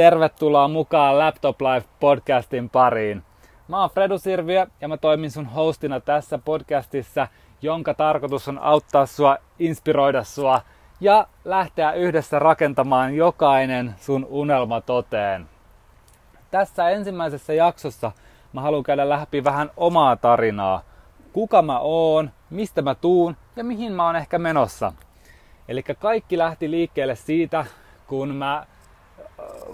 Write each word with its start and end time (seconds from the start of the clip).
Tervetuloa 0.00 0.68
mukaan 0.68 1.18
Laptop 1.18 1.60
Life 1.60 1.88
podcastin 2.00 2.70
pariin. 2.70 3.22
Mä 3.68 3.80
oon 3.80 3.90
Fredu 3.90 4.18
Sirviö 4.18 4.66
ja 4.80 4.88
mä 4.88 4.96
toimin 4.96 5.30
sun 5.30 5.46
hostina 5.46 6.00
tässä 6.00 6.38
podcastissa, 6.38 7.28
jonka 7.62 7.94
tarkoitus 7.94 8.48
on 8.48 8.58
auttaa 8.58 9.06
sua, 9.06 9.36
inspiroida 9.58 10.24
sua 10.24 10.60
ja 11.00 11.26
lähteä 11.44 11.92
yhdessä 11.92 12.38
rakentamaan 12.38 13.16
jokainen 13.16 13.94
sun 13.98 14.26
unelma 14.30 14.80
toteen. 14.80 15.46
Tässä 16.50 16.90
ensimmäisessä 16.90 17.52
jaksossa 17.52 18.12
mä 18.52 18.60
haluan 18.60 18.82
käydä 18.82 19.08
läpi 19.08 19.44
vähän 19.44 19.70
omaa 19.76 20.16
tarinaa. 20.16 20.82
Kuka 21.32 21.62
mä 21.62 21.78
oon, 21.78 22.30
mistä 22.50 22.82
mä 22.82 22.94
tuun 22.94 23.36
ja 23.56 23.64
mihin 23.64 23.92
mä 23.92 24.06
oon 24.06 24.16
ehkä 24.16 24.38
menossa. 24.38 24.92
Eli 25.68 25.82
kaikki 25.82 26.38
lähti 26.38 26.70
liikkeelle 26.70 27.16
siitä, 27.16 27.66
kun 28.06 28.34
mä 28.34 28.66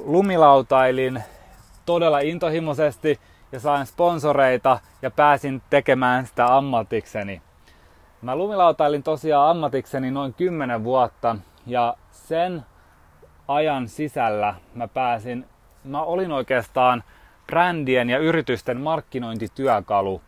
lumilautailin 0.05 1.23
todella 1.87 2.19
intohimoisesti 2.19 3.21
ja 3.53 3.61
sain 3.61 3.87
sponsoreita 3.87 4.79
ja 5.03 5.11
pääsin 5.11 5.63
tekemään 5.71 6.27
sitä 6.27 6.57
ammatikseni. 6.57 7.43
Mä 8.23 8.37
lumilautailin 8.37 9.03
tosiaan 9.03 9.51
ammatikseni 9.51 10.11
noin 10.11 10.35
10 10.35 10.85
vuotta 10.85 11.37
ja 11.67 11.97
sen 12.11 12.63
ajan 13.49 13.89
sisällä 13.89 14.55
mä 14.75 14.89
pääsin, 14.89 15.47
mä 15.85 16.03
olin 16.03 16.33
oikeastaan 16.33 17.05
brändien 17.47 18.11
ja 18.11 18.19
yritysten 18.19 18.81
markkinointityökalu. 18.81 20.23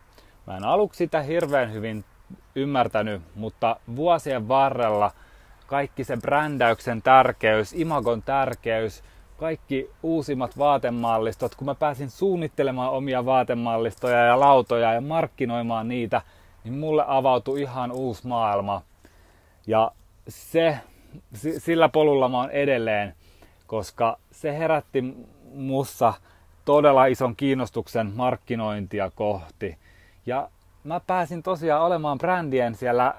Mä 0.47 0.57
en 0.57 0.63
aluksi 0.63 0.97
sitä 0.97 1.21
hirveän 1.21 1.73
hyvin 1.73 2.05
ymmärtänyt, 2.55 3.21
mutta 3.35 3.75
vuosien 3.95 4.47
varrella 4.47 5.11
kaikki 5.67 6.03
se 6.03 6.17
brändäyksen 6.17 7.01
tärkeys, 7.01 7.73
imagon 7.73 8.21
tärkeys, 8.21 9.03
kaikki 9.39 9.89
uusimmat 10.03 10.57
vaatemallistot, 10.57 11.55
kun 11.55 11.65
mä 11.65 11.75
pääsin 11.75 12.09
suunnittelemaan 12.09 12.91
omia 12.91 13.25
vaatemallistoja 13.25 14.25
ja 14.25 14.39
lautoja 14.39 14.93
ja 14.93 15.01
markkinoimaan 15.01 15.87
niitä, 15.87 16.21
niin 16.63 16.73
mulle 16.73 17.03
avautui 17.07 17.61
ihan 17.61 17.91
uusi 17.91 18.27
maailma. 18.27 18.81
Ja 19.67 19.91
se, 20.27 20.79
sillä 21.57 21.89
polulla 21.89 22.29
mä 22.29 22.37
oon 22.37 22.51
edelleen, 22.51 23.15
koska 23.67 24.17
se 24.31 24.57
herätti 24.57 25.03
mussa 25.53 26.13
todella 26.65 27.05
ison 27.05 27.35
kiinnostuksen 27.35 28.11
markkinointia 28.15 29.11
kohti. 29.15 29.77
Ja 30.25 30.49
mä 30.83 30.99
pääsin 30.99 31.43
tosiaan 31.43 31.81
olemaan 31.81 32.17
brändien 32.17 32.75
siellä 32.75 33.15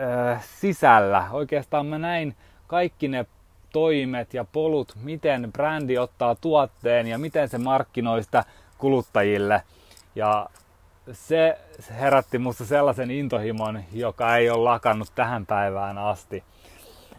ö, 0.00 0.36
sisällä. 0.40 1.26
Oikeastaan 1.30 1.86
mä 1.86 1.98
näin 1.98 2.36
kaikki 2.66 3.08
ne 3.08 3.26
toimet 3.72 4.34
ja 4.34 4.44
polut, 4.44 4.92
miten 5.02 5.52
brändi 5.52 5.98
ottaa 5.98 6.34
tuotteen 6.34 7.06
ja 7.06 7.18
miten 7.18 7.48
se 7.48 7.58
markkinoi 7.58 8.22
sitä 8.22 8.44
kuluttajille. 8.78 9.62
Ja 10.14 10.46
se 11.12 11.58
herätti 11.90 12.38
musta 12.38 12.64
sellaisen 12.64 13.10
intohimon, 13.10 13.82
joka 13.92 14.36
ei 14.36 14.50
ole 14.50 14.62
lakannut 14.62 15.08
tähän 15.14 15.46
päivään 15.46 15.98
asti. 15.98 16.44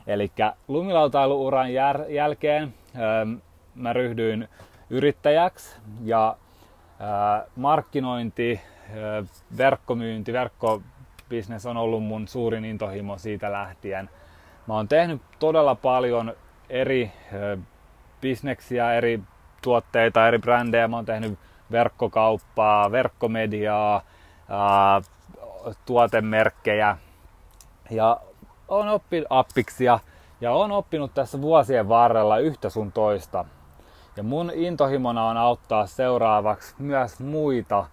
Eli 0.08 0.32
lumilautailuuran 0.68 1.68
jär- 1.68 2.10
jälkeen 2.10 2.74
ö, 2.96 3.40
mä 3.76 3.94
ryhdyin 3.94 4.48
yrittäjäksi 4.90 5.76
ja 6.04 6.38
ö, 7.02 7.50
markkinointi, 7.56 8.62
ö, 8.96 9.24
verkkomyynti, 9.58 10.34
verkkobisnes 10.34 11.66
on 11.66 11.78
ollut 11.78 12.04
mun 12.04 12.28
suurin 12.28 12.66
intohimo 12.66 13.18
siitä 13.18 13.52
lähtien– 13.52 14.10
Mä 14.68 14.74
oon 14.74 14.88
tehnyt 14.88 15.22
todella 15.40 15.76
paljon 15.76 16.34
eri 16.70 17.12
bisneksiä, 18.22 18.94
eri 18.94 19.20
tuotteita, 19.62 20.28
eri 20.28 20.40
brändejä. 20.40 20.88
Mä 20.88 20.96
oon 20.96 21.06
tehnyt 21.06 21.40
verkkokauppaa, 21.72 22.92
verkkomediaa, 22.92 24.02
tuotemerkkejä 25.86 26.98
ja 27.90 28.20
on 28.68 28.90
oppinut 28.90 29.28
appiksia 29.30 30.00
ja 30.42 30.52
on 30.52 30.72
oppinut 30.72 31.14
tässä 31.14 31.42
vuosien 31.42 31.90
varrella 31.90 32.38
yhtä 32.38 32.70
sun 32.70 32.92
toista. 32.92 33.46
Ja 34.18 34.24
mun 34.24 34.52
intohimona 34.54 35.26
on 35.26 35.38
auttaa 35.38 35.88
seuraavaksi 35.88 36.76
myös 36.80 37.20
muita 37.20 37.86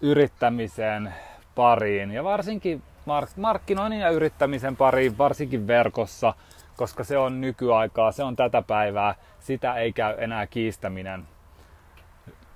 yrittämisen 0.00 1.14
pariin 1.54 2.10
ja 2.10 2.24
varsinkin 2.24 2.82
mark- 3.06 3.36
markkinoinnin 3.36 4.00
ja 4.00 4.10
yrittämisen 4.10 4.76
pariin, 4.76 5.18
varsinkin 5.18 5.66
verkossa, 5.66 6.34
koska 6.76 7.04
se 7.04 7.18
on 7.18 7.40
nykyaikaa, 7.40 8.12
se 8.12 8.22
on 8.22 8.36
tätä 8.36 8.62
päivää, 8.62 9.14
sitä 9.38 9.74
ei 9.74 9.92
käy 9.92 10.14
enää 10.18 10.46
kiistäminen. 10.46 11.28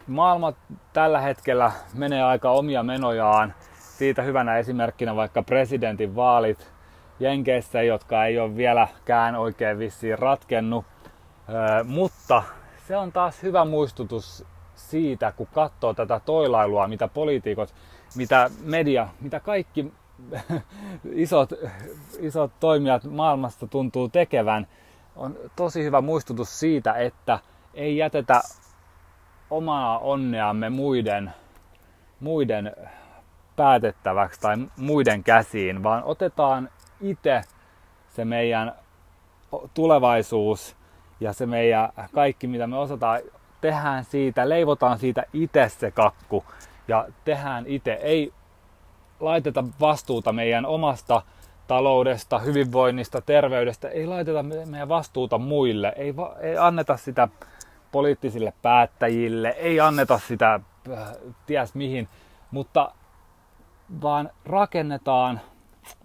Maailma 0.06 0.52
tällä 0.92 1.20
hetkellä 1.20 1.72
menee 1.94 2.22
aika 2.22 2.50
omia 2.50 2.82
menojaan. 2.82 3.54
Siitä 3.78 4.22
hyvänä 4.22 4.58
esimerkkinä 4.58 5.16
vaikka 5.16 5.42
presidentin 5.42 6.16
vaalit 6.16 6.72
Jenkeissä, 7.20 7.82
jotka 7.82 8.24
ei 8.24 8.38
ole 8.38 8.56
vieläkään 8.56 9.36
oikein 9.36 9.78
vissiin 9.78 10.18
ratkennut. 10.18 10.84
Mutta 11.84 12.42
se 12.88 12.96
on 12.96 13.12
taas 13.12 13.42
hyvä 13.42 13.64
muistutus 13.64 14.44
siitä, 14.74 15.32
kun 15.32 15.48
katsoo 15.54 15.94
tätä 15.94 16.20
toilailua, 16.24 16.88
mitä 16.88 17.08
poliitikot, 17.08 17.74
mitä 18.16 18.50
media, 18.64 19.08
mitä 19.20 19.40
kaikki 19.40 19.92
isot, 21.12 21.53
isot 22.19 22.53
toimijat 22.60 23.04
maailmasta 23.04 23.66
tuntuu 23.66 24.08
tekevän, 24.08 24.66
on 25.16 25.36
tosi 25.56 25.84
hyvä 25.84 26.00
muistutus 26.00 26.60
siitä, 26.60 26.92
että 26.94 27.38
ei 27.75 27.97
jätetä 27.97 28.41
omaa 29.50 29.98
onneamme 29.98 30.70
muiden, 30.70 31.32
muiden 32.20 32.72
päätettäväksi 33.56 34.41
tai 34.41 34.56
muiden 34.76 35.25
käsiin, 35.25 35.82
vaan 35.82 36.04
otetaan 36.04 36.69
itse 37.00 37.42
se 38.09 38.25
meidän 38.25 38.72
tulevaisuus 39.75 40.76
ja 41.20 41.32
se 41.32 41.47
meidän 41.47 41.88
kaikki, 42.14 42.47
mitä 42.47 42.66
me 42.66 42.78
osataan, 42.78 43.20
tehdään 43.60 44.04
siitä, 44.04 44.48
leivotaan 44.48 44.98
siitä 44.98 45.22
itse 45.32 45.69
se 45.69 45.91
kakku 45.91 46.44
ja 46.88 47.09
tehdään 47.25 47.66
itse. 47.66 47.92
Ei 47.92 48.32
laiteta 49.20 49.64
vastuuta 49.81 50.32
meidän 50.32 50.66
omasta 50.66 51.22
taloudesta, 51.66 52.38
hyvinvoinnista, 52.38 53.20
terveydestä, 53.20 53.88
ei 53.88 54.06
laiteta 54.06 54.42
meidän 54.42 54.88
vastuuta 54.88 55.38
muille, 55.38 55.92
ei, 55.97 56.16
va- 56.16 56.36
ei 56.41 56.56
anneta 56.58 56.97
sitä 56.97 57.28
poliittisille 57.92 58.53
päättäjille, 58.62 59.48
ei 59.48 59.80
anneta 59.80 60.19
sitä 60.19 60.60
äh, 60.92 61.12
ties 61.47 61.75
mihin, 61.75 62.09
mutta 62.50 62.92
vaan 64.03 64.30
rakennetaan 64.44 65.41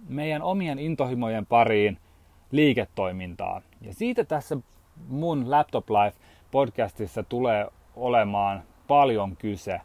meidän 0.09 0.41
omien 0.41 0.79
intohimojen 0.79 1.45
pariin 1.45 1.97
liiketoimintaa. 2.51 3.61
Ja 3.81 3.93
siitä 3.93 4.23
tässä 4.23 4.57
mun 5.07 5.51
Laptop 5.51 5.89
Life 5.89 6.17
podcastissa 6.51 7.23
tulee 7.23 7.67
olemaan 7.95 8.63
paljon 8.87 9.37
kyse 9.37 9.81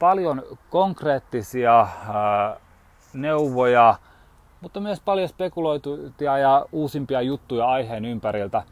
paljon 0.00 0.42
konkreettisia 0.70 1.78
ää, 2.12 2.56
neuvoja, 3.12 3.94
mutta 4.60 4.80
myös 4.80 5.00
paljon 5.00 5.28
spekuloituja 5.28 6.38
ja 6.38 6.66
uusimpia 6.72 7.20
juttuja 7.22 7.68
aiheen 7.68 8.04
ympäriltä 8.04 8.62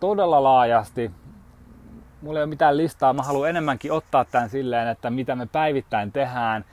todella 0.00 0.42
laajasti. 0.42 1.10
Mulla 2.22 2.38
ei 2.38 2.42
ole 2.42 2.50
mitään 2.50 2.76
listaa, 2.76 3.12
mä 3.12 3.22
haluan 3.22 3.50
enemmänkin 3.50 3.92
ottaa 3.92 4.24
tämän 4.24 4.50
silleen, 4.50 4.88
että 4.88 5.10
mitä 5.10 5.36
me 5.36 5.46
päivittäin 5.46 6.12
tehdään 6.12 6.64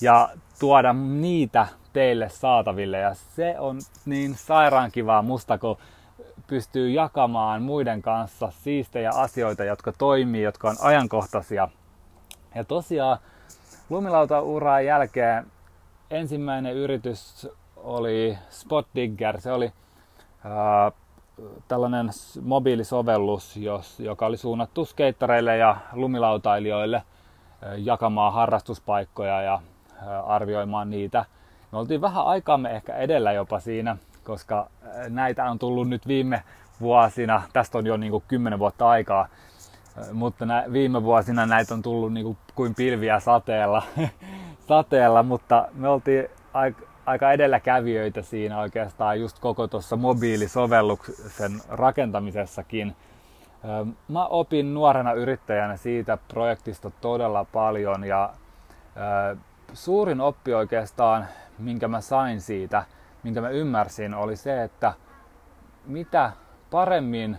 ja 0.00 0.28
tuoda 0.60 0.92
niitä 0.92 1.66
teille 1.92 2.28
saataville. 2.28 2.98
Ja 2.98 3.14
se 3.14 3.54
on 3.58 3.78
niin 4.04 4.34
sairaan 4.34 4.90
kivaa 4.90 5.22
musta, 5.22 5.58
kun 5.58 5.76
pystyy 6.46 6.90
jakamaan 6.90 7.62
muiden 7.62 8.02
kanssa 8.02 8.50
siistejä 8.50 9.10
asioita, 9.14 9.64
jotka 9.64 9.92
toimii, 9.92 10.42
jotka 10.42 10.68
on 10.68 10.76
ajankohtaisia. 10.80 11.68
Ja 12.54 12.64
tosiaan 12.64 13.18
Lumilauta-uran 13.90 14.84
jälkeen 14.86 15.46
ensimmäinen 16.10 16.74
yritys 16.74 17.48
oli 17.76 18.38
Spot 18.50 18.86
Digger. 18.94 19.40
Se 19.40 19.52
oli 19.52 19.72
ää, 20.44 20.92
tällainen 21.68 22.10
mobiilisovellus, 22.42 23.56
jos, 23.56 24.00
joka 24.00 24.26
oli 24.26 24.36
suunnattu 24.36 24.84
skeittareille 24.84 25.56
ja 25.56 25.76
lumilautailijoille 25.92 27.02
ää, 27.62 27.74
jakamaan 27.74 28.32
harrastuspaikkoja 28.32 29.42
ja 29.42 29.60
ää, 30.06 30.22
arvioimaan 30.22 30.90
niitä. 30.90 31.24
Me 31.72 31.78
oltiin 31.78 32.00
vähän 32.00 32.26
aikaamme 32.26 32.70
ehkä 32.70 32.96
edellä 32.96 33.32
jopa 33.32 33.60
siinä, 33.60 33.96
koska 34.24 34.70
näitä 35.08 35.50
on 35.50 35.58
tullut 35.58 35.88
nyt 35.88 36.08
viime 36.08 36.42
vuosina, 36.80 37.42
tästä 37.52 37.78
on 37.78 37.86
jo 37.86 37.96
niin 37.96 38.10
kuin 38.10 38.24
10 38.28 38.58
vuotta 38.58 38.88
aikaa, 38.88 39.28
mutta 40.12 40.46
nä, 40.46 40.64
viime 40.72 41.02
vuosina 41.02 41.46
näitä 41.46 41.74
on 41.74 41.82
tullut 41.82 42.12
niin 42.12 42.24
kuin, 42.24 42.36
kuin 42.54 42.74
pilviä 42.74 43.20
sateella, 43.20 43.82
sateella, 44.68 45.22
mutta 45.22 45.68
me 45.74 45.88
oltiin 45.88 46.28
aika, 46.52 46.82
aika 47.06 47.32
edelläkävijöitä 47.32 48.22
siinä 48.22 48.58
oikeastaan 48.58 49.20
just 49.20 49.38
koko 49.38 49.66
tuossa 49.66 49.96
mobiilisovelluksen 49.96 51.60
rakentamisessakin. 51.68 52.96
Mä 54.08 54.26
opin 54.26 54.74
nuorena 54.74 55.12
yrittäjänä 55.12 55.76
siitä 55.76 56.18
projektista 56.28 56.90
todella 57.00 57.44
paljon 57.44 58.04
ja 58.04 58.34
suurin 59.72 60.20
oppi 60.20 60.54
oikeastaan, 60.54 61.26
minkä 61.58 61.88
mä 61.88 62.00
sain 62.00 62.40
siitä, 62.40 62.84
minkä 63.22 63.40
mä 63.40 63.48
ymmärsin, 63.48 64.14
oli 64.14 64.36
se, 64.36 64.62
että 64.62 64.92
mitä 65.86 66.32
paremmin 66.70 67.36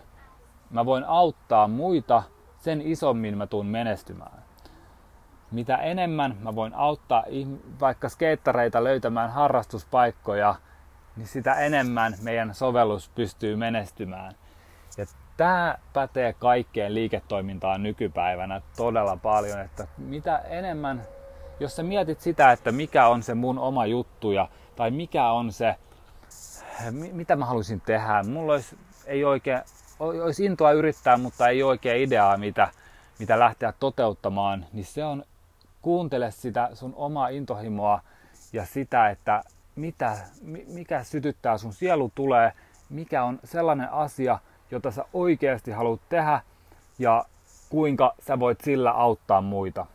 mä 0.70 0.86
voin 0.86 1.04
auttaa 1.04 1.68
muita, 1.68 2.24
sen 2.66 2.82
isommin 2.82 3.38
mä 3.38 3.48
tuun 3.48 3.66
menestymään. 3.66 4.44
Mitä 5.52 5.78
enemmän 5.78 6.38
mä 6.40 6.56
voin 6.56 6.74
auttaa 6.74 7.24
vaikka 7.80 8.10
skeittareita 8.10 8.84
löytämään 8.84 9.32
harrastuspaikkoja, 9.32 10.56
niin 11.16 11.28
sitä 11.28 11.54
enemmän 11.54 12.14
meidän 12.22 12.54
sovellus 12.54 13.10
pystyy 13.10 13.56
menestymään. 13.56 14.36
Ja 14.98 15.06
tämä 15.38 15.78
pätee 15.94 16.34
kaikkeen 16.34 16.96
liiketoimintaan 16.96 17.84
nykypäivänä 17.84 18.62
todella 18.78 19.18
paljon, 19.18 19.62
että 19.62 19.88
mitä 19.98 20.38
enemmän, 20.38 21.02
jos 21.60 21.76
sä 21.76 21.84
mietit 21.84 22.22
sitä, 22.22 22.52
että 22.52 22.72
mikä 22.72 23.08
on 23.08 23.24
se 23.24 23.34
mun 23.34 23.60
oma 23.60 23.86
juttu 23.86 24.32
ja, 24.32 24.48
tai 24.76 24.92
mikä 24.92 25.32
on 25.32 25.52
se, 25.52 25.76
mitä 26.92 27.36
mä 27.36 27.46
haluaisin 27.46 27.82
tehdä, 27.82 28.24
mulla 28.24 28.54
olisi, 28.54 28.78
ei 29.06 29.26
oikein, 29.26 29.62
olisi 30.00 30.46
intoa 30.46 30.72
yrittää, 30.72 31.18
mutta 31.18 31.48
ei 31.48 31.64
oikein 31.64 32.02
ideaa, 32.02 32.38
mitä, 32.38 32.68
mitä 33.20 33.40
lähteä 33.40 33.74
toteuttamaan, 33.80 34.66
niin 34.74 34.86
se 34.86 35.06
on 35.06 35.24
kuuntele 35.82 36.32
sitä 36.32 36.70
sun 36.74 36.94
omaa 36.96 37.28
intohimoa 37.28 38.02
ja 38.54 38.66
sitä, 38.66 39.10
että 39.10 39.44
mitä, 39.76 40.18
mikä 40.68 41.04
sytyttää 41.04 41.58
sun 41.58 41.74
sielu 41.74 42.12
tulee, 42.16 42.52
mikä 42.90 43.24
on 43.24 43.40
sellainen 43.44 43.92
asia, 43.92 44.40
jota 44.72 44.92
sä 44.92 45.06
oikeasti 45.14 45.72
haluat 45.72 46.02
tehdä 46.10 46.42
ja 47.00 47.26
kuinka 47.70 48.16
sä 48.28 48.40
voit 48.40 48.62
sillä 48.62 48.92
auttaa 48.92 49.42
muita. 49.42 49.86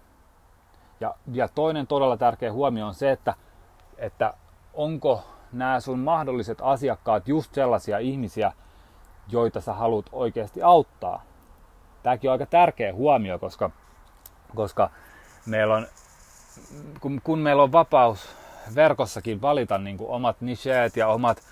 Ja, 1.01 1.15
ja 1.33 1.49
toinen 1.49 1.87
todella 1.87 2.17
tärkeä 2.17 2.53
huomio 2.53 2.87
on 2.87 2.95
se, 2.95 3.11
että, 3.11 3.35
että 3.99 4.35
onko 4.75 5.25
nämä 5.53 5.81
sun 5.81 5.99
mahdolliset 5.99 6.59
asiakkaat 6.63 7.29
just 7.29 7.55
sellaisia 7.55 7.99
ihmisiä, 7.99 8.53
joita 9.33 9.61
sä 9.61 9.73
haluat 9.73 10.07
oikeasti 10.13 10.63
auttaa. 10.63 11.23
Tämäkin 12.03 12.31
on 12.31 12.33
aika 12.33 12.47
tärkeä 12.47 12.95
huomio, 12.95 13.39
koska, 13.39 13.71
koska 14.55 14.91
meillä 15.47 15.75
on, 15.75 15.87
kun, 17.01 17.21
kun 17.25 17.39
meillä 17.39 17.63
on 17.63 17.73
vapaus 17.73 18.37
verkossakin 18.75 19.43
valita 19.43 19.79
niin 19.79 19.99
kuin 19.99 20.11
omat 20.11 20.41
nicheet 20.41 20.97
ja 20.97 21.09
omat 21.09 21.43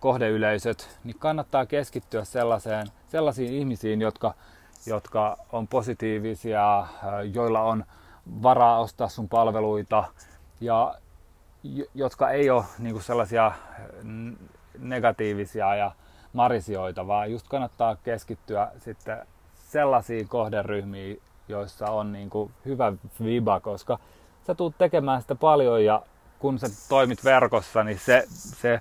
kohdeyleisöt, 0.00 0.98
niin 1.04 1.18
kannattaa 1.18 1.66
keskittyä 1.66 2.24
sellaiseen, 2.24 2.86
sellaisiin 3.08 3.52
ihmisiin, 3.52 4.00
jotka, 4.00 4.34
jotka 4.86 5.36
on 5.52 5.68
positiivisia, 5.68 6.86
joilla 7.32 7.62
on 7.62 7.84
varaa 8.42 8.80
ostaa 8.80 9.08
sun 9.08 9.28
palveluita 9.28 10.04
ja 10.60 10.94
jotka 11.94 12.30
ei 12.30 12.50
ole 12.50 12.64
niin 12.78 12.92
kuin 12.92 13.02
sellaisia 13.02 13.52
negatiivisia 14.78 15.74
ja 15.74 15.92
marisioita, 16.32 17.06
vaan 17.06 17.32
just 17.32 17.48
kannattaa 17.48 17.96
keskittyä 17.96 18.68
sitten 18.78 19.26
sellaisiin 19.54 20.28
kohderyhmiin, 20.28 21.20
joissa 21.48 21.86
on 21.86 22.12
niin 22.12 22.30
kuin 22.30 22.52
hyvä 22.64 22.92
viba, 23.24 23.60
koska 23.60 23.98
sä 24.46 24.54
tulet 24.54 24.78
tekemään 24.78 25.22
sitä 25.22 25.34
paljon 25.34 25.84
ja 25.84 26.02
kun 26.38 26.58
sä 26.58 26.66
toimit 26.88 27.24
verkossa, 27.24 27.84
niin 27.84 27.98
se, 27.98 28.24
se 28.28 28.80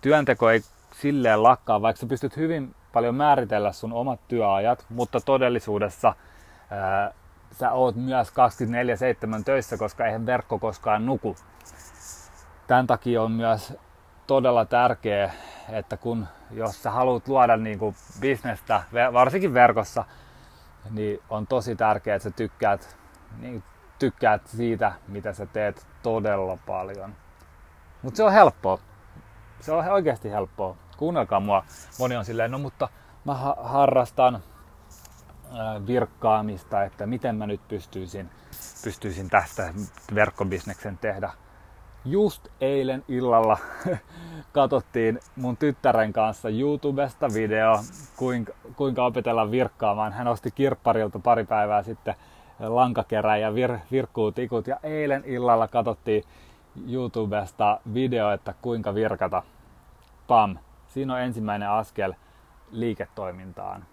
työnteko 0.00 0.50
ei 0.50 0.60
silleen 0.94 1.42
lakkaa, 1.42 1.82
vaikka 1.82 2.00
sä 2.00 2.06
pystyt 2.06 2.36
hyvin 2.36 2.74
paljon 2.92 3.14
määritellä 3.14 3.72
sun 3.72 3.92
omat 3.92 4.20
työajat, 4.28 4.86
mutta 4.88 5.20
todellisuudessa 5.20 6.14
ää, 6.70 7.12
sä 7.52 7.72
oot 7.72 7.96
myös 7.96 8.28
24-7 8.28 8.32
töissä, 9.44 9.76
koska 9.76 10.06
eihän 10.06 10.26
verkko 10.26 10.58
koskaan 10.58 11.06
nuku. 11.06 11.36
Tämän 12.66 12.86
takia 12.86 13.22
on 13.22 13.32
myös 13.32 13.74
todella 14.26 14.64
tärkeää, 14.64 15.32
että 15.68 15.96
kun 15.96 16.26
jos 16.50 16.82
sä 16.82 16.90
haluat 16.90 17.28
luoda 17.28 17.56
niin 17.56 17.78
kuin 17.78 17.96
bisnestä, 18.20 18.82
varsinkin 19.12 19.54
verkossa, 19.54 20.04
niin 20.90 21.22
on 21.30 21.46
tosi 21.46 21.76
tärkeää, 21.76 22.16
että 22.16 22.28
sä 22.28 22.36
tykkäät, 22.36 22.96
niin 23.40 23.62
tykkäät 23.98 24.46
siitä, 24.46 24.92
mitä 25.08 25.32
sä 25.32 25.46
teet 25.46 25.86
todella 26.02 26.58
paljon. 26.66 27.14
Mutta 28.02 28.16
se 28.16 28.24
on 28.24 28.32
helppoa. 28.32 28.78
Se 29.60 29.72
on 29.72 29.88
oikeasti 29.88 30.30
helppoa. 30.30 30.76
Kuunnelkaa 30.96 31.40
mua. 31.40 31.64
Moni 31.98 32.16
on 32.16 32.24
silleen, 32.24 32.50
no 32.50 32.58
mutta 32.58 32.88
mä 33.24 33.34
ha- 33.34 33.56
harrastan 33.62 34.42
virkkaamista, 35.86 36.84
että 36.84 37.06
miten 37.06 37.36
mä 37.36 37.46
nyt 37.46 37.68
pystyisin, 37.68 38.30
pystyisin 38.84 39.30
tästä 39.30 39.74
verkkobisneksen 40.14 40.98
tehdä. 40.98 41.32
Just 42.06 42.48
eilen 42.60 43.04
illalla 43.08 43.58
katsottiin 44.52 45.20
mun 45.36 45.56
tyttären 45.56 46.12
kanssa 46.12 46.48
YouTubesta 46.48 47.28
video, 47.34 47.80
kuinka, 48.16 48.52
kuinka 48.76 49.04
opetella 49.04 49.50
virkkaamaan. 49.50 50.12
Hän 50.12 50.28
osti 50.28 50.50
kirpparilta 50.50 51.18
pari 51.18 51.44
päivää 51.44 51.82
sitten 51.82 52.14
lankakerä 52.60 53.36
ja 53.36 53.54
vir, 53.54 53.78
virkkuutikut 53.92 54.66
ja 54.66 54.80
eilen 54.82 55.22
illalla 55.24 55.68
katsottiin 55.68 56.24
YouTubesta 56.90 57.80
video, 57.94 58.30
että 58.30 58.54
kuinka 58.62 58.94
virkata. 58.94 59.42
Pam! 60.26 60.56
Siinä 60.86 61.14
on 61.14 61.20
ensimmäinen 61.20 61.70
askel 61.70 62.12
liiketoimintaan. 62.70 63.84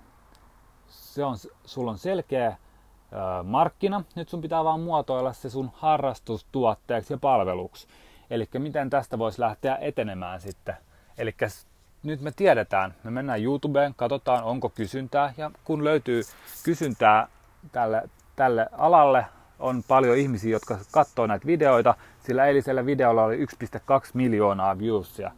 Se 0.87 1.25
on, 1.25 1.35
sulla 1.65 1.91
on 1.91 1.97
selkeä 1.97 2.57
markkina, 3.43 4.03
nyt 4.15 4.29
sun 4.29 4.41
pitää 4.41 4.63
vaan 4.63 4.79
muotoilla 4.79 5.33
se 5.33 5.49
sun 5.49 5.71
harrastustuotteeksi 5.73 7.13
ja 7.13 7.17
palveluksi. 7.17 7.87
Eli 8.29 8.47
miten 8.57 8.89
tästä 8.89 9.19
voisi 9.19 9.41
lähteä 9.41 9.77
etenemään 9.81 10.41
sitten. 10.41 10.75
Eli 11.17 11.35
nyt 12.03 12.21
me 12.21 12.31
tiedetään, 12.31 12.93
me 13.03 13.11
mennään 13.11 13.43
YouTubeen, 13.43 13.93
katsotaan 13.95 14.43
onko 14.43 14.69
kysyntää 14.69 15.33
ja 15.37 15.51
kun 15.63 15.83
löytyy 15.83 16.21
kysyntää 16.63 17.27
tälle, 17.71 18.09
tälle 18.35 18.67
alalle, 18.71 19.25
on 19.59 19.83
paljon 19.87 20.17
ihmisiä, 20.17 20.51
jotka 20.51 20.77
katsoo 20.91 21.27
näitä 21.27 21.45
videoita, 21.45 21.95
sillä 22.19 22.45
eilisellä 22.45 22.85
videolla 22.85 23.23
oli 23.23 23.45
1,2 23.45 23.45
miljoonaa 24.13 24.77
viewsia. 24.77 25.31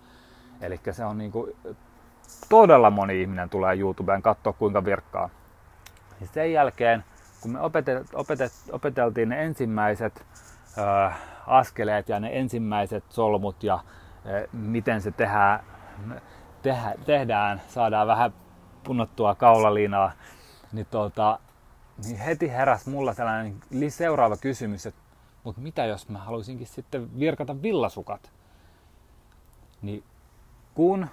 Eli 0.62 0.80
se 0.92 1.06
on 1.06 1.18
niinku, 1.18 1.50
todella 2.50 2.90
moni 2.90 3.22
ihminen 3.22 3.50
tulee 3.50 3.80
YouTubeen 3.80 4.22
katsoa 4.22 4.54
kuinka 4.54 4.86
virkkaa. 4.86 5.30
Ja 6.22 6.28
sen 6.28 6.54
jälkeen, 6.54 7.04
kun 7.46 7.54
me 7.54 7.62
opetet, 7.62 8.08
opetet, 8.14 8.52
opeteltiin 8.72 9.30
ne 9.30 9.44
ensimmäiset 9.44 10.26
ö, 10.78 11.12
askeleet 11.48 12.10
ja 12.10 12.20
ne 12.20 12.40
ensimmäiset 12.40 13.04
solmut 13.10 13.64
ja 13.64 13.80
ö, 14.26 14.48
miten 14.54 15.02
se 15.02 15.12
tehdään, 15.12 15.60
tehdä, 16.62 16.94
tehdään, 17.06 17.62
saadaan 17.68 18.08
vähän 18.08 18.34
punnottua 18.84 19.36
kaulaliinaa, 19.36 20.12
niin, 20.72 20.88
tuota, 20.92 21.40
niin 22.06 22.18
heti 22.18 22.52
heräs 22.52 22.88
mulla 22.88 23.14
sellainen 23.14 23.56
seuraava 23.90 24.38
kysymys, 24.38 24.86
että 24.86 25.02
mutta 25.44 25.62
mitä 25.62 25.86
jos 25.86 26.10
mä 26.10 26.20
haluaisinkin 26.20 26.68
sitten 26.68 27.20
virkata 27.20 27.62
villasukat? 27.62 28.32
Niin 29.82 30.04
kun 30.74 31.08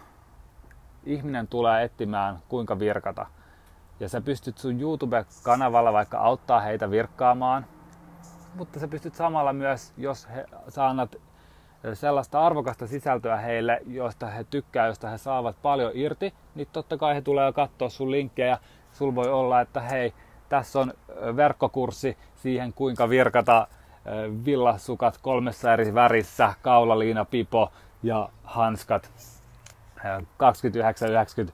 ihminen 1.04 1.48
tulee 1.48 1.84
etsimään 1.84 2.38
kuinka 2.48 2.78
virkata, 2.78 3.26
ja 4.02 4.08
sä 4.08 4.20
pystyt 4.20 4.58
sun 4.58 4.80
YouTube-kanavalla 4.80 5.92
vaikka 5.92 6.18
auttaa 6.18 6.60
heitä 6.60 6.90
virkkaamaan, 6.90 7.66
mutta 8.54 8.80
sä 8.80 8.88
pystyt 8.88 9.14
samalla 9.14 9.52
myös, 9.52 9.92
jos 9.96 10.28
he, 10.34 10.46
sä 10.68 10.86
annat 10.86 11.16
sellaista 11.94 12.46
arvokasta 12.46 12.86
sisältöä 12.86 13.36
heille, 13.36 13.80
josta 13.86 14.26
he 14.26 14.44
tykkää, 14.44 14.86
josta 14.86 15.08
he 15.08 15.18
saavat 15.18 15.56
paljon 15.62 15.92
irti, 15.94 16.34
niin 16.54 16.68
totta 16.72 16.96
kai 16.96 17.14
he 17.14 17.20
tulee 17.20 17.52
katsoa 17.52 17.88
sun 17.88 18.10
linkkejä. 18.10 18.58
Sul 18.92 19.14
voi 19.14 19.28
olla, 19.28 19.60
että 19.60 19.80
hei, 19.80 20.14
tässä 20.48 20.80
on 20.80 20.94
verkkokurssi 21.36 22.16
siihen, 22.36 22.72
kuinka 22.72 23.08
virkata 23.08 23.66
villasukat 24.44 25.18
kolmessa 25.22 25.72
eri 25.72 25.94
värissä, 25.94 26.54
kaulaliina, 26.62 27.24
pipo 27.24 27.72
ja 28.02 28.28
hanskat. 28.44 29.10
29,90 29.98 31.52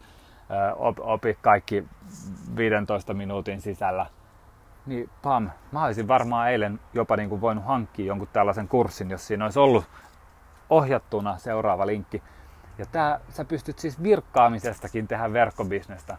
opi 1.01 1.39
kaikki 1.43 1.85
15 2.57 3.15
minuutin 3.15 3.61
sisällä. 3.61 4.07
Niin 4.87 5.11
pam, 5.23 5.51
mä 5.73 5.85
olisin 5.85 6.09
varmaan 6.09 6.51
eilen 6.51 6.81
jopa 6.95 7.17
niin 7.17 7.29
kuin 7.29 7.41
voinut 7.41 7.65
hankkia 7.65 8.07
jonkun 8.07 8.29
tällaisen 8.33 8.69
kurssin, 8.69 9.11
jos 9.11 9.27
siinä 9.27 9.45
olisi 9.45 9.59
ollut 9.59 9.85
ohjattuna 10.71 11.39
seuraava 11.39 11.87
linkki. 11.87 12.23
Ja 12.79 12.87
tää, 12.87 13.21
sä 13.29 13.45
pystyt 13.45 13.79
siis 13.79 14.03
virkkaamisestakin 14.03 15.09
tehdä 15.09 15.33
verkkobisnestä. 15.33 16.19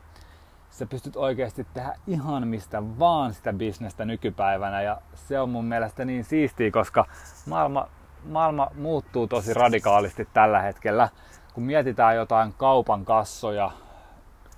Sä 0.70 0.86
pystyt 0.86 1.16
oikeasti 1.16 1.68
tehdä 1.74 1.96
ihan 2.08 2.48
mistä 2.48 2.84
vaan 3.00 3.34
sitä 3.34 3.54
bisnestä 3.54 4.06
nykypäivänä 4.06 4.82
ja 4.82 5.02
se 5.16 5.40
on 5.40 5.50
mun 5.50 5.66
mielestä 5.66 6.06
niin 6.06 6.24
siistiä, 6.24 6.72
koska 6.72 7.06
maailma, 7.46 7.88
maailma 8.26 8.68
muuttuu 8.76 9.28
tosi 9.28 9.54
radikaalisti 9.54 10.28
tällä 10.34 10.62
hetkellä. 10.62 11.10
Kun 11.54 11.64
mietitään 11.64 12.16
jotain 12.16 12.54
kaupan 12.58 13.06
kassoja, 13.06 13.72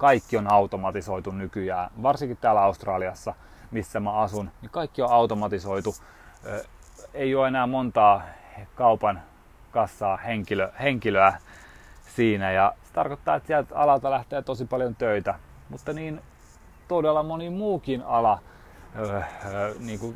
Kaikki 0.01 0.38
on 0.38 0.51
automatisoitu 0.51 1.31
nykyään, 1.31 1.91
varsinkin 2.03 2.38
täällä 2.38 2.62
Australiassa, 2.63 3.34
missä 3.72 4.00
mä 4.00 4.12
asun, 4.13 4.51
niin 4.62 4.70
kaikki 4.70 5.01
on 5.01 5.12
automatisoitu. 5.12 5.96
Ei 7.13 7.36
ole 7.36 7.48
enää 7.48 7.67
montaa 7.67 8.22
kaupan 8.75 9.22
kassaa 9.72 10.17
henkilö, 10.17 10.72
henkilöä 10.81 11.34
siinä 12.15 12.51
ja 12.51 12.74
se 12.84 12.93
tarkoittaa, 12.93 13.36
että 13.36 13.48
sieltä 13.48 13.75
alalta 13.75 14.12
lähtee 14.12 14.41
tosi 14.41 14.65
paljon 14.65 14.96
töitä, 14.96 15.36
mutta 15.70 15.93
niin 15.93 16.22
todella 16.88 17.24
moni 17.24 17.50
muukin 17.50 18.03
ala 18.03 18.39
niin 19.79 20.00
kuin 20.00 20.15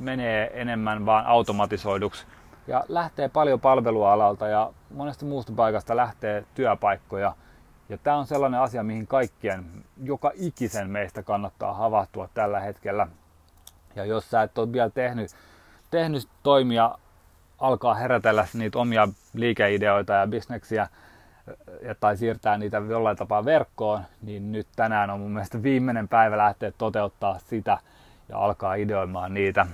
menee 0.00 0.50
enemmän 0.60 1.06
vaan 1.06 1.26
automatisoiduksi 1.26 2.26
ja 2.66 2.84
lähtee 2.88 3.28
paljon 3.28 3.60
palvelualalta 3.60 4.48
ja 4.48 4.72
monesta 4.94 5.24
muusta 5.24 5.52
paikasta 5.56 5.96
lähtee 5.96 6.44
työpaikkoja. 6.54 7.32
Ja 7.88 7.98
tämä 7.98 8.16
on 8.16 8.26
sellainen 8.26 8.60
asia, 8.60 8.82
mihin 8.82 9.06
kaikkien, 9.06 9.64
joka 10.02 10.32
ikisen 10.34 10.90
meistä 10.90 11.22
kannattaa 11.22 11.74
havahtua 11.74 12.28
tällä 12.34 12.60
hetkellä. 12.60 13.06
Ja 13.96 14.04
jos 14.04 14.30
sä 14.30 14.42
et 14.42 14.58
ole 14.58 14.72
vielä 14.72 14.90
tehnyt, 14.90 15.30
tehnyt 15.90 16.28
toimia, 16.42 16.98
alkaa 17.58 17.94
herätellä 17.94 18.46
niitä 18.54 18.78
omia 18.78 19.08
liikeideoita 19.34 20.12
ja 20.12 20.26
bisneksiä, 20.26 20.88
ja, 21.82 21.94
tai 21.94 22.16
siirtää 22.16 22.58
niitä 22.58 22.76
jollain 22.76 23.16
tapaa 23.16 23.44
verkkoon, 23.44 24.02
niin 24.22 24.52
nyt 24.52 24.66
tänään 24.76 25.10
on 25.10 25.20
mun 25.20 25.30
mielestä 25.30 25.62
viimeinen 25.62 26.08
päivä 26.08 26.38
lähteä 26.38 26.72
toteuttaa 26.78 27.38
sitä 27.38 27.78
ja 28.28 28.38
alkaa 28.38 28.74
ideoimaan 28.74 29.34
niitä. 29.34 29.66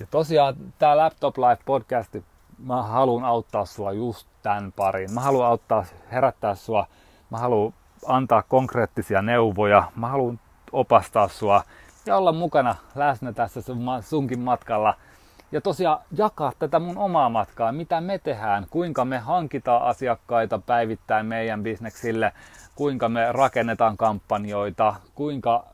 Ja 0.00 0.06
tosiaan 0.10 0.54
tämä 0.78 0.96
Laptop 0.96 1.38
Life 1.38 1.62
podcast, 1.64 2.16
mä 2.58 2.82
haluan 2.82 3.24
auttaa 3.24 3.64
sua 3.64 3.92
just 3.92 4.28
tämän 4.42 4.72
parin. 4.72 5.12
Mä 5.12 5.20
haluan 5.20 5.48
auttaa, 5.48 5.84
herättää 6.12 6.54
sua, 6.54 6.86
mä 7.30 7.38
haluan 7.38 7.74
antaa 8.06 8.42
konkreettisia 8.42 9.22
neuvoja, 9.22 9.92
mä 9.96 10.08
haluan 10.08 10.40
opastaa 10.72 11.28
sua 11.28 11.62
ja 12.06 12.16
olla 12.16 12.32
mukana 12.32 12.74
läsnä 12.94 13.32
tässä 13.32 13.60
sunkin 14.00 14.40
matkalla– 14.40 14.94
ja 15.52 15.60
tosiaan 15.60 16.00
jakaa 16.16 16.52
tätä 16.58 16.78
mun 16.78 16.98
omaa 16.98 17.28
matkaa, 17.28 17.72
mitä 17.72 18.00
me 18.00 18.18
tehdään, 18.18 18.66
kuinka 18.70 19.04
me 19.04 19.18
hankitaan 19.18 19.82
asiakkaita 19.82 20.58
päivittäin 20.58 21.26
meidän 21.26 21.62
bisneksille, 21.62 22.32
kuinka 22.74 23.08
me 23.08 23.32
rakennetaan 23.32 23.96
kampanjoita, 23.96 24.94
kuinka 25.14 25.66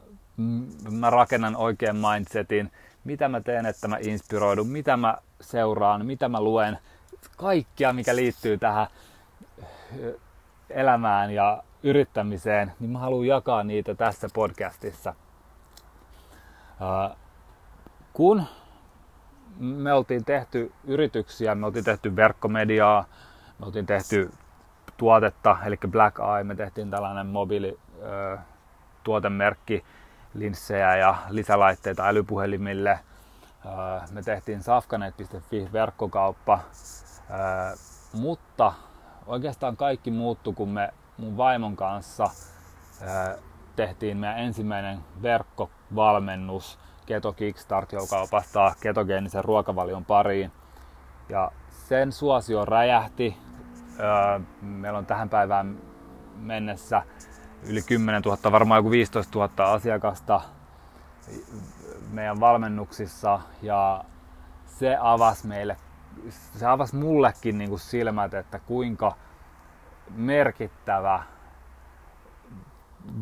mä 0.91 1.11
rakennan 1.11 1.57
oikean 1.57 1.97
mindsetin, 1.97 2.73
mitä 3.05 3.29
mä 3.29 3.41
teen, 3.41 3.67
että 3.67 3.89
mä 3.89 3.97
inspiroidun, 4.01 4.69
mitä 4.69 4.97
mä 4.97 5.19
seuraan, 5.41 6.07
mitä 6.07 6.29
mä 6.29 6.41
luen, 6.41 6.79
kaikkia 7.37 7.93
mikä 7.93 8.17
liittyy 8.17 8.59
tähän 8.59 8.87
elämään 10.75 11.31
ja 11.31 11.63
yrittämiseen, 11.83 12.73
niin 12.81 12.91
mä 12.91 12.99
haluan 12.99 13.27
jakaa 13.27 13.65
niitä 13.65 13.95
tässä 13.95 14.29
podcastissa. 14.35 15.15
Kun 18.13 18.45
me 19.59 19.93
oltiin 19.93 20.25
tehty 20.25 20.73
yrityksiä, 20.85 21.55
me 21.55 21.67
oltiin 21.67 21.85
tehty 21.85 22.17
verkkomediaa, 22.17 23.05
me 23.59 23.67
oltiin 23.67 23.87
tehty 23.87 24.33
tuotetta, 24.97 25.57
eli 25.65 25.79
Black 25.91 26.19
Eye, 26.19 26.45
me 26.45 26.55
tehtiin 26.55 26.91
tällainen 26.91 27.27
mobiili 27.27 27.79
tuotemerkki, 29.05 29.85
linssejä 30.35 30.97
ja 30.97 31.15
lisälaitteita 31.29 32.07
älypuhelimille. 32.07 33.01
Me 34.11 34.23
tehtiin 34.23 34.63
safkanet.fi 34.63 35.69
verkkokauppa, 35.73 36.59
mutta 38.13 38.73
oikeastaan 39.27 39.77
kaikki 39.77 40.11
muuttui, 40.11 40.55
kun 40.55 40.69
me 40.69 40.95
mun 41.19 41.37
vaimon 41.37 41.77
kanssa 41.77 42.31
tehtiin 43.77 44.17
meidän 44.17 44.39
ensimmäinen 44.39 44.99
verkkovalmennus 45.23 46.79
Keto 47.07 47.33
Kickstart, 47.33 47.93
joka 47.93 48.21
opastaa 48.21 48.75
ketogeenisen 48.81 49.45
ruokavalion 49.45 50.05
pariin. 50.05 50.53
Ja 51.29 51.53
sen 51.71 52.13
suosio 52.13 52.65
räjähti. 52.65 53.37
Meillä 54.63 54.99
on 54.99 55.07
tähän 55.07 55.29
päivään 55.31 55.79
mennessä 56.37 57.03
yli 57.69 57.83
10 57.83 58.23
000, 58.23 58.53
varmaan 58.53 58.79
joku 58.79 58.91
15 58.91 59.39
000 59.39 59.73
asiakasta 59.73 60.41
meidän 62.11 62.41
valmennuksissa 62.41 63.41
ja 63.63 64.05
se 64.67 64.97
avasi 65.01 65.47
meille, 65.47 65.77
se 66.31 66.67
avasi 66.67 66.97
mullekin 66.97 67.59
niin 67.59 67.71
kuin 67.71 67.81
silmät, 67.81 68.35
että 68.35 68.59
kuinka 68.59 69.17
merkittävä 70.11 71.23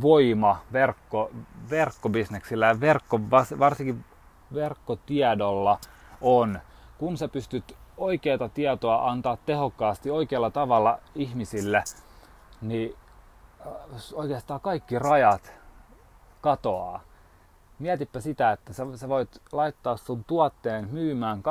voima 0.01 0.61
verkko, 0.73 1.31
verkkobisneksillä 1.71 2.67
ja 2.67 2.81
verkko, 2.81 3.21
varsinkin 3.59 4.05
verkkotiedolla 4.55 5.79
on, 6.21 6.61
kun 6.99 7.17
sä 7.17 7.29
pystyt 7.29 7.77
oikeaa 7.97 8.49
tietoa 8.55 9.11
antaa 9.11 9.37
tehokkaasti 9.37 10.11
oikealla 10.11 10.51
tavalla 10.51 10.99
ihmisille, 11.15 11.85
niin 12.61 12.97
äh, 13.67 13.73
oikeastaan 14.13 14.61
kaikki 14.61 14.99
rajat 14.99 15.53
katoaa. 16.41 17.01
Mietipä 17.79 18.21
sitä, 18.21 18.52
että 18.52 18.73
sä, 18.73 18.87
sä 18.95 19.09
voit 19.09 19.29
laittaa 19.52 19.97
sun 19.97 20.25
tuotteen 20.25 20.88
myymään 20.91 21.43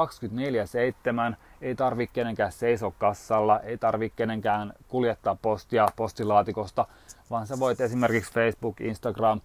24-7, 1.32 1.36
ei 1.62 1.76
tarvi 1.76 2.08
kenenkään 2.08 2.52
seiso 2.52 2.92
kassalla, 2.92 3.60
ei 3.60 3.78
tarvi 3.78 4.10
kenenkään 4.16 4.74
kuljettaa 4.88 5.38
postia 5.42 5.86
postilaatikosta, 5.96 6.86
vaan 7.30 7.48
sä 7.48 7.60
voit 7.60 7.82
esimerkiksi 7.82 8.34
Facebook, 8.34 8.82
Instagram, 8.82 9.42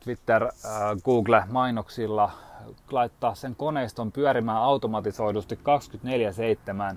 Twitter, 0.00 0.44
äh, 0.44 0.50
Google 1.04 1.44
mainoksilla 1.50 2.30
laittaa 2.90 3.34
sen 3.34 3.56
koneiston 3.56 4.12
pyörimään 4.12 4.62
automatisoidusti 4.62 5.58
24-7 6.92 6.96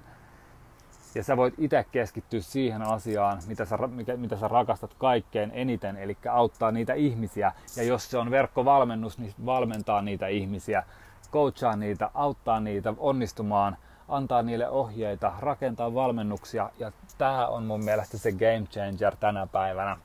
ja 1.16 1.24
sä 1.24 1.38
voit 1.38 1.54
itse 1.58 1.86
keskittyä 1.92 2.42
siihen 2.42 2.82
asiaan, 2.82 3.42
mitä 3.48 3.66
sä, 3.66 3.78
mikä, 3.78 4.18
mitä 4.18 4.38
sä 4.38 4.48
rakastat 4.48 4.94
kaikkein 4.94 5.52
eniten, 5.54 5.98
eli 5.98 6.18
auttaa 6.32 6.72
niitä 6.72 6.94
ihmisiä. 6.94 7.52
Ja 7.78 7.84
jos 7.84 8.12
se 8.12 8.18
on 8.18 8.32
verkkovalmennus, 8.32 9.18
niin 9.18 9.34
valmentaa 9.46 10.02
niitä 10.02 10.28
ihmisiä, 10.28 10.84
coachaa 11.32 11.76
niitä, 11.76 12.10
auttaa 12.14 12.60
niitä 12.60 12.94
onnistumaan, 12.98 13.78
antaa 14.08 14.42
niille 14.42 14.70
ohjeita, 14.70 15.34
rakentaa 15.40 15.94
valmennuksia. 15.94 16.70
Ja 16.80 16.92
tämä 17.18 17.48
on 17.48 17.66
mun 17.66 17.84
mielestä 17.84 18.18
se 18.18 18.32
game 18.32 18.68
changer 18.72 19.16
tänä 19.16 19.48
päivänä. 19.48 19.98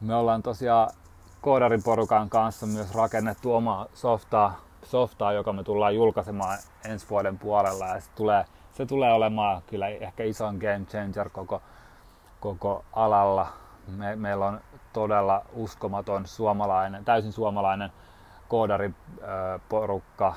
Me 0.00 0.14
ollaan 0.14 0.42
tosiaan 0.42 0.90
koodarin 1.40 1.82
porukan 1.82 2.30
kanssa 2.30 2.66
myös 2.66 2.94
rakennettu 2.94 3.54
omaa 3.54 3.86
softaa, 3.94 4.60
softaa, 4.82 5.32
joka 5.32 5.52
me 5.52 5.64
tullaan 5.64 5.94
julkaisemaan 5.94 6.58
ensi 6.84 7.06
vuoden 7.10 7.38
puolella. 7.38 7.86
Ja 7.86 8.00
se 8.00 8.10
tulee, 8.14 8.44
se 8.78 8.86
tulee 8.86 9.12
olemaan 9.12 9.62
kyllä 9.66 9.88
ehkä 9.88 10.24
ison 10.24 10.56
game 10.56 10.84
changer 10.84 11.30
koko, 11.30 11.62
koko 12.40 12.84
alalla. 12.92 13.46
Me, 13.96 14.16
meillä 14.16 14.46
on 14.46 14.60
todella 14.92 15.42
uskomaton 15.52 16.26
suomalainen, 16.26 17.04
täysin 17.04 17.32
suomalainen 17.32 17.92
koodariporukka 18.48 20.34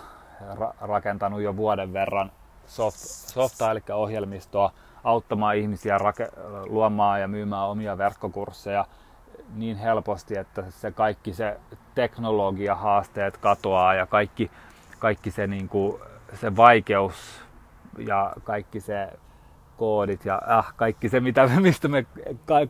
ra- 0.53 0.73
rakentanut 0.81 1.41
jo 1.41 1.57
vuoden 1.57 1.93
verran 1.93 2.31
soft, 2.65 2.97
softaa, 2.97 3.71
eli 3.71 3.81
ohjelmistoa, 3.93 4.71
auttamaan 5.03 5.57
ihmisiä 5.57 5.97
rake- 5.97 6.31
luomaan 6.65 7.21
ja 7.21 7.27
myymään 7.27 7.67
omia 7.67 7.97
verkkokursseja 7.97 8.85
niin 9.55 9.77
helposti, 9.77 10.37
että 10.37 10.63
se 10.69 10.91
kaikki 10.91 11.33
se 11.33 11.59
teknologiahaasteet 11.95 13.37
katoaa 13.37 13.93
ja 13.93 14.05
kaikki, 14.05 14.51
kaikki 14.99 15.31
se, 15.31 15.47
niin 15.47 15.69
kuin, 15.69 16.01
se 16.33 16.55
vaikeus 16.55 17.41
ja 17.97 18.33
kaikki 18.43 18.79
se 18.79 19.09
koodit 19.77 20.25
ja 20.25 20.41
äh, 20.57 20.73
kaikki 20.75 21.09
se, 21.09 21.19
mitä, 21.19 21.49
mistä 21.59 21.87
me 21.87 22.05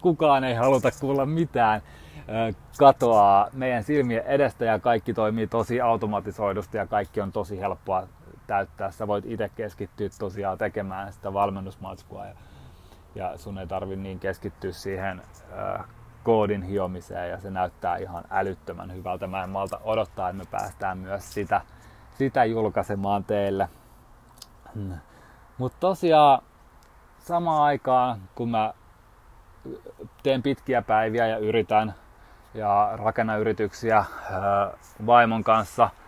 kukaan 0.01 0.43
ei 0.43 0.55
haluta 0.55 0.89
kuulla 0.99 1.25
mitään, 1.25 1.81
katoaa 2.77 3.47
meidän 3.53 3.83
silmien 3.83 4.23
edestä 4.25 4.65
ja 4.65 4.79
kaikki 4.79 5.13
toimii 5.13 5.47
tosi 5.47 5.81
automatisoidusti 5.81 6.77
ja 6.77 6.87
kaikki 6.87 7.21
on 7.21 7.31
tosi 7.31 7.59
helppoa 7.59 8.07
täyttää. 8.47 8.91
Sä 8.91 9.07
voit 9.07 9.25
itse 9.25 9.49
keskittyä 9.55 10.09
tosiaan 10.19 10.57
tekemään 10.57 11.13
sitä 11.13 11.33
valmennusmatskua 11.33 12.25
ja, 12.25 12.33
ja 13.15 13.37
sun 13.37 13.57
ei 13.57 13.67
tarvi 13.67 13.95
niin 13.95 14.19
keskittyä 14.19 14.71
siihen 14.71 15.21
äh, 15.53 15.85
koodin 16.23 16.61
hiomiseen 16.63 17.29
ja 17.29 17.39
se 17.39 17.49
näyttää 17.49 17.97
ihan 17.97 18.23
älyttömän 18.29 18.93
hyvältä. 18.93 19.27
Mä 19.27 19.43
en 19.43 19.49
malta 19.49 19.79
odottaa, 19.83 20.29
että 20.29 20.43
me 20.43 20.49
päästään 20.51 20.97
myös 20.97 21.33
sitä, 21.33 21.61
sitä 22.17 22.45
julkaisemaan 22.45 23.23
teille. 23.23 23.69
Mutta 25.61 25.77
tosiaan 25.79 26.41
samaan 27.19 27.63
aikaan, 27.63 28.21
kun 28.35 28.49
mä 28.49 28.73
teen 30.23 30.43
pitkiä 30.43 30.81
päiviä 30.81 31.27
ja 31.27 31.37
yritän 31.37 31.93
ja 32.53 32.91
rakennan 32.93 33.39
yrityksiä 33.39 34.05
vaimon 35.05 35.43
kanssa– 35.43 35.89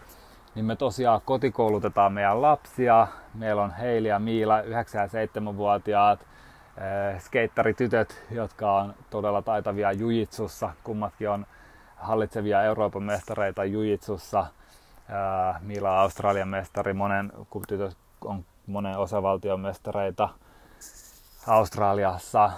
niin 0.56 0.66
me 0.66 0.76
tosiaan 0.76 1.22
kotikoulutetaan 1.26 2.14
meidän 2.14 2.42
lapsia. 2.42 3.08
Meillä 3.34 3.62
on 3.62 3.72
Heili 3.72 4.08
ja 4.08 4.20
Miila, 4.20 4.62
9- 4.62 4.66
ja 4.68 5.52
7-vuotiaat. 5.52 6.20
skeittaritytöt, 7.20 8.26
jotka 8.32 8.74
on 8.74 8.94
todella 9.10 9.42
taitavia 9.42 9.92
jujitsussa. 9.92 10.70
Kummatkin 10.84 11.30
on 11.30 11.46
hallitsevia 11.96 12.64
Euroopan 12.64 13.04
mestareita 13.04 13.66
jujitsussa. 13.66 14.46
Mila 15.62 16.02
Australian 16.02 16.48
mestari, 16.48 16.94
monen, 16.94 17.32
tytöt 17.68 17.98
on 18.26 18.46
monen 18.68 18.98
osavaltion 18.98 19.60
mestareita 19.60 20.30
Australiassa. 21.48 22.52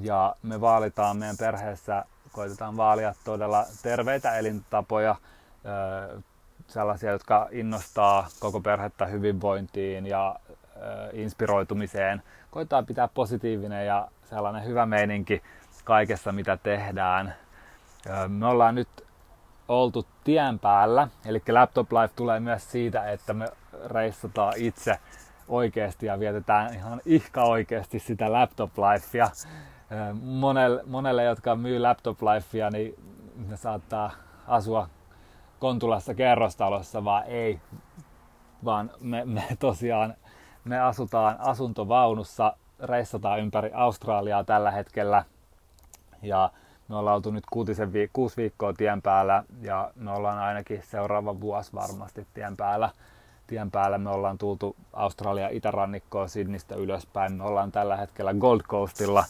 Ja 0.00 0.34
me 0.42 0.60
vaalitaan 0.60 1.16
meidän 1.16 1.36
perheessä, 1.36 2.04
koitetaan 2.32 2.76
vaalia 2.76 3.14
todella 3.24 3.64
terveitä 3.82 4.36
elintapoja, 4.36 5.16
sellaisia, 6.68 7.10
jotka 7.10 7.48
innostaa 7.50 8.28
koko 8.40 8.60
perhettä 8.60 9.06
hyvinvointiin 9.06 10.06
ja 10.06 10.36
inspiroitumiseen. 11.12 12.22
Koitetaan 12.50 12.86
pitää 12.86 13.08
positiivinen 13.08 13.86
ja 13.86 14.08
sellainen 14.30 14.64
hyvä 14.64 14.86
meininki 14.86 15.42
kaikessa, 15.84 16.32
mitä 16.32 16.56
tehdään. 16.56 17.34
Me 18.28 18.46
ollaan 18.46 18.74
nyt 18.74 18.88
oltu 19.68 20.06
tien 20.24 20.58
päällä, 20.58 21.08
eli 21.26 21.42
Laptop 21.48 21.92
Life 21.92 22.12
tulee 22.16 22.40
myös 22.40 22.70
siitä, 22.70 23.10
että 23.10 23.32
me 23.34 23.48
reissataan 23.86 24.52
itse 24.56 24.98
oikeasti 25.48 26.06
ja 26.06 26.20
vietetään 26.20 26.74
ihan 26.74 27.00
ihka 27.04 27.42
oikeasti 27.42 27.98
sitä 27.98 28.32
Laptop 28.32 28.70
Lifea. 28.78 29.30
Monelle, 30.22 30.82
monelle, 30.86 31.24
jotka 31.24 31.56
myy 31.56 31.78
Laptop 31.78 32.18
Lifea, 32.22 32.70
niin 32.70 32.94
ne 33.48 33.56
saattaa 33.56 34.10
asua 34.46 34.88
Kontulassa 35.58 36.14
kerrostalossa, 36.14 37.04
vaan 37.04 37.24
ei, 37.26 37.60
vaan 38.64 38.90
me, 39.00 39.24
me 39.24 39.42
tosiaan 39.58 40.14
me 40.66 40.80
asutaan 40.80 41.36
asuntovaunussa, 41.40 42.56
reissataan 42.82 43.40
ympäri 43.40 43.70
Australiaa 43.74 44.44
tällä 44.44 44.70
hetkellä 44.70 45.24
ja 46.22 46.50
me 46.88 46.96
ollaan 46.96 47.16
oltu 47.16 47.30
nyt 47.30 47.44
kuutisen 47.50 47.92
kuusi 48.12 48.36
viikkoa 48.36 48.72
tien 48.72 49.02
päällä 49.02 49.44
ja 49.60 49.90
me 49.94 50.10
ollaan 50.10 50.38
ainakin 50.38 50.82
seuraava 50.82 51.40
vuosi 51.40 51.72
varmasti 51.74 52.26
tien 52.34 52.56
päällä. 52.56 52.90
Tien 53.46 53.70
päällä 53.70 53.98
me 53.98 54.10
ollaan 54.10 54.38
tultu 54.38 54.76
Australia 54.92 55.48
itärannikkoa 55.48 56.28
Sydneystä 56.28 56.74
ylöspäin. 56.74 57.32
Me 57.32 57.44
ollaan 57.44 57.72
tällä 57.72 57.96
hetkellä 57.96 58.34
Gold 58.34 58.60
Coastilla 58.60 59.24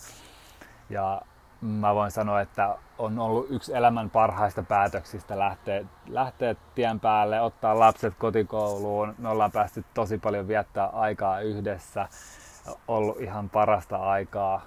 ja 0.91 1.23
mä 1.61 1.95
voin 1.95 2.11
sanoa, 2.11 2.41
että 2.41 2.77
on 2.99 3.19
ollut 3.19 3.47
yksi 3.51 3.75
elämän 3.75 4.11
parhaista 4.11 4.63
päätöksistä 4.63 5.39
lähteä, 5.39 5.85
lähteä 6.09 6.55
tien 6.75 7.01
päälle, 7.01 7.41
ottaa 7.41 7.79
lapset 7.79 8.15
kotikouluun. 8.19 9.15
Me 9.19 9.29
ollaan 9.29 9.53
päästy 9.53 9.85
tosi 9.95 10.19
paljon 10.19 10.49
viettää 10.49 10.87
aikaa 10.87 11.41
yhdessä, 11.41 12.09
ollut 12.89 13.21
ihan 13.21 13.51
parasta 13.51 13.97
aikaa. 13.97 14.63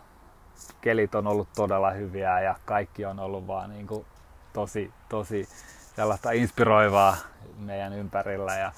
Kelit 0.81 1.15
on 1.15 1.27
ollut 1.27 1.49
todella 1.55 1.91
hyviä 1.91 2.39
ja 2.39 2.55
kaikki 2.65 3.05
on 3.05 3.19
ollut 3.19 3.47
vaan 3.47 3.69
niin 3.69 3.87
kuin 3.87 4.05
tosi, 4.53 4.93
tosi 5.09 5.47
sellaista 5.95 6.31
inspiroivaa 6.31 7.15
meidän 7.57 7.93
ympärillä 7.93 8.55
ja 8.55 8.71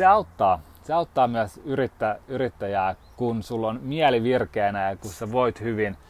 se 0.00 0.06
auttaa. 0.06 0.60
Se 0.82 0.92
auttaa 0.92 1.28
myös 1.28 1.60
yrittä, 1.64 2.18
yrittäjää, 2.28 2.94
kun 3.16 3.42
sulla 3.42 3.68
on 3.68 3.80
mieli 3.82 4.22
virkeänä 4.22 4.90
ja 4.90 4.96
kun 4.96 5.10
sä 5.10 5.32
voit 5.32 5.60
hyvin– 5.60 5.96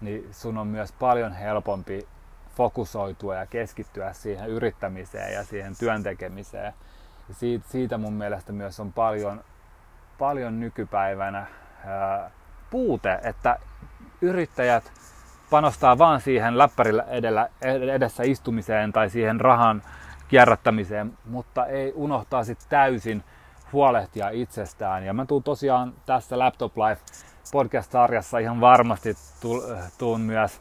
niin 0.00 0.28
sun 0.32 0.58
on 0.58 0.66
myös 0.66 0.92
paljon 0.92 1.32
helpompi 1.32 2.08
fokusoitua 2.56 3.34
ja 3.34 3.46
keskittyä 3.46 4.12
siihen 4.12 4.48
yrittämiseen 4.48 5.34
ja 5.34 5.44
siihen 5.44 5.76
työntekemiseen. 5.76 6.72
Ja 7.28 7.34
siitä, 7.34 7.68
siitä 7.68 7.98
mun 7.98 8.12
mielestä 8.12 8.52
myös 8.52 8.80
on 8.80 8.92
paljon, 8.92 9.44
paljon 10.18 10.60
nykypäivänä 10.60 11.46
ää, 11.86 12.30
puute, 12.70 13.18
että 13.22 13.58
yrittäjät 14.20 14.92
panostaa 15.50 15.98
vaan 15.98 16.20
siihen 16.20 16.58
läppärillä 16.58 17.02
edellä, 17.02 17.48
edessä 17.94 18.22
istumiseen 18.22 18.92
tai 18.92 19.10
siihen 19.10 19.40
rahan 19.40 19.82
kierrättämiseen, 20.28 21.18
mutta 21.24 21.66
ei 21.66 21.92
unohtaa 21.96 22.44
sitten 22.44 22.68
täysin 22.68 23.24
huolehtia 23.72 24.28
itsestään. 24.30 25.04
Ja 25.04 25.12
mä 25.12 25.26
tuun 25.26 25.42
tosiaan 25.42 25.92
tässä 26.06 26.38
Laptop 26.38 26.72
Life 26.76 27.02
podcast-sarjassa 27.52 28.38
ihan 28.38 28.60
varmasti 28.60 29.16
tuun 29.98 30.20
myös 30.20 30.60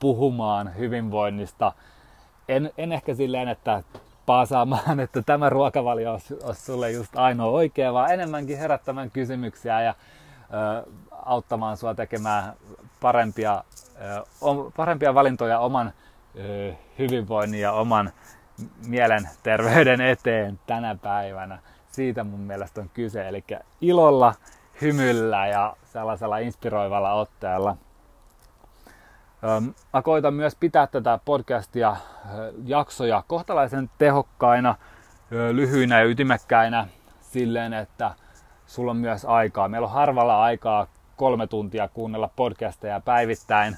puhumaan 0.00 0.76
hyvinvoinnista. 0.76 1.72
En, 2.48 2.70
en 2.78 2.92
ehkä 2.92 3.14
silleen, 3.14 3.48
että 3.48 3.82
paasaamaan, 4.26 5.00
että 5.04 5.22
tämä 5.22 5.50
ruokavalio 5.50 6.12
olisi, 6.12 6.34
olisi 6.42 6.62
sulle 6.62 6.90
just 6.90 7.16
ainoa 7.16 7.50
oikea, 7.50 7.92
vaan 7.92 8.12
enemmänkin 8.12 8.58
herättämään 8.58 9.10
kysymyksiä 9.10 9.80
ja 9.80 9.94
ö, 9.94 10.90
auttamaan 11.12 11.76
sua 11.76 11.94
tekemään 11.94 12.52
parempia, 13.00 13.64
ö, 14.00 14.24
parempia 14.76 15.14
valintoja 15.14 15.58
oman 15.58 15.92
ö, 16.38 16.72
hyvinvoinnin 16.98 17.60
ja 17.60 17.72
oman 17.72 18.12
mielenterveyden 18.86 20.00
eteen 20.00 20.60
tänä 20.66 20.96
päivänä. 21.02 21.58
Siitä 21.92 22.24
mun 22.24 22.40
mielestä 22.40 22.80
on 22.80 22.90
kyse, 22.94 23.28
eli 23.28 23.44
ilolla 23.80 24.34
hymyllä 24.80 25.46
ja 25.46 25.76
sellaisella 25.84 26.38
inspiroivalla 26.38 27.12
otteella. 27.12 27.76
Mä 29.92 30.02
koitan 30.02 30.34
myös 30.34 30.56
pitää 30.60 30.86
tätä 30.86 31.18
podcastia 31.24 31.96
jaksoja 32.64 33.22
kohtalaisen 33.26 33.90
tehokkaina, 33.98 34.74
lyhyinä 35.52 36.00
ja 36.00 36.06
ytimekkäinä 36.06 36.88
silleen, 37.20 37.72
että 37.72 38.14
sulla 38.66 38.90
on 38.90 38.96
myös 38.96 39.24
aikaa. 39.24 39.68
Meillä 39.68 39.86
on 39.86 39.92
harvalla 39.92 40.42
aikaa 40.42 40.86
kolme 41.18 41.46
tuntia 41.46 41.88
kuunnella 41.88 42.30
podcasteja 42.36 43.00
päivittäin, 43.00 43.76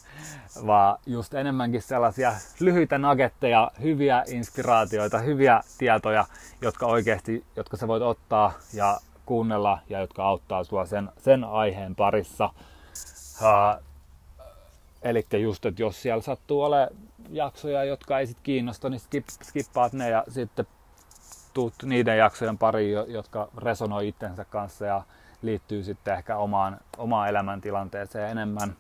vaan 0.67 0.99
just 1.07 1.35
enemmänkin 1.35 1.83
sellaisia 1.83 2.33
lyhyitä 2.61 2.99
nagetteja, 2.99 3.71
hyviä 3.83 4.25
inspiraatioita, 4.29 5.19
hyviä 5.19 5.61
tietoja, 5.79 6.25
jotka 6.63 6.87
oikeasti, 6.87 7.45
jotka 7.57 7.77
sä 7.77 7.89
voit 7.89 8.03
ottaa 8.03 8.53
ja 8.75 9.01
kuunnella 9.27 9.79
ja 9.89 10.01
jotka 10.01 10.25
auttaa 10.25 10.65
sua 10.65 10.87
sen, 10.87 11.09
sen 11.19 11.45
aiheen 11.45 11.95
parissa. 11.95 12.51
Uh, 13.41 13.91
Eli 15.03 15.27
just, 15.43 15.67
että 15.67 15.83
jos 15.83 16.03
siellä 16.03 16.23
sattuu 16.23 16.63
ole 16.63 16.89
jaksoja, 17.31 17.85
jotka 17.85 18.19
ei 18.19 18.27
sit 18.27 18.39
kiinnosta, 18.43 18.89
niin 18.89 19.01
skip, 19.01 19.29
skippaat 19.29 19.93
ne 19.93 20.11
ja 20.11 20.25
sitten 20.29 20.67
tuut 21.55 21.75
niiden 21.83 22.19
jaksojen 22.19 22.59
pariin, 22.59 22.99
jotka 23.09 23.49
resonoi 23.57 24.09
itsensä 24.09 24.45
kanssa 24.45 24.87
ja 24.87 25.03
liittyy 25.43 25.83
sitten 25.83 26.15
ehkä 26.15 26.37
omaan, 26.37 26.81
omaan 26.99 27.29
elämäntilanteeseen 27.29 28.31
enemmän. 28.31 28.77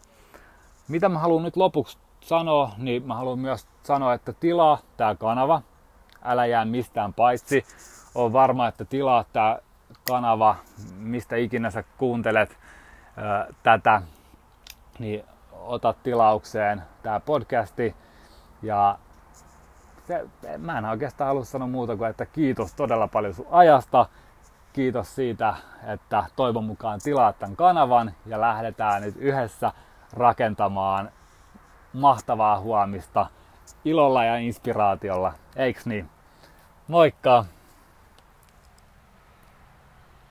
Mitä 0.88 1.08
mä 1.08 1.18
haluan 1.18 1.42
nyt 1.42 1.56
lopuksi 1.56 1.98
sanoa, 2.20 2.70
niin 2.78 3.06
mä 3.06 3.14
haluan 3.14 3.38
myös 3.38 3.66
sanoa, 3.82 4.14
että 4.14 4.32
tilaa 4.32 4.78
tämä 4.96 5.14
kanava. 5.14 5.62
Älä 6.24 6.46
jää 6.46 6.64
mistään 6.64 7.14
paitsi. 7.14 7.64
On 8.14 8.32
varma, 8.32 8.68
että 8.68 8.84
tilaa 8.84 9.24
tämä 9.32 9.58
kanava, 10.08 10.56
mistä 10.96 11.36
ikinä 11.36 11.70
sä 11.70 11.84
kuuntelet 11.98 12.58
ää, 13.16 13.46
tätä, 13.62 14.02
niin 14.98 15.24
ota 15.52 15.94
tilaukseen 16.02 16.82
tämä 17.02 17.20
podcasti. 17.20 17.94
Ja 18.62 18.98
se, 20.06 20.28
mä 20.58 20.78
en 20.78 20.84
oikeastaan 20.84 21.28
halua 21.28 21.44
sanoa 21.44 21.68
muuta 21.68 21.96
kuin, 21.96 22.10
että 22.10 22.26
kiitos 22.26 22.74
todella 22.74 23.08
paljon 23.08 23.34
sun 23.34 23.46
ajasta. 23.50 24.06
Kiitos 24.72 25.14
siitä, 25.14 25.54
että 25.86 26.24
toivon 26.36 26.64
mukaan 26.64 27.00
tilaat 27.02 27.38
tämän 27.38 27.56
kanavan 27.56 28.14
ja 28.26 28.40
lähdetään 28.40 29.02
nyt 29.02 29.14
yhdessä 29.18 29.72
rakentamaan 30.12 31.10
mahtavaa 31.92 32.60
huomista 32.60 33.26
ilolla 33.84 34.24
ja 34.24 34.36
inspiraatiolla. 34.36 35.32
Eiks 35.56 35.86
niin? 35.86 36.10
Moikka! 36.88 37.44